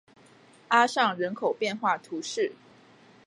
[0.69, 2.53] 阿尚人口变化图示